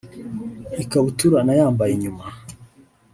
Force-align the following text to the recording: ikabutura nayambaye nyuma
ikabutura 0.83 1.37
nayambaye 1.45 1.93
nyuma 2.01 2.25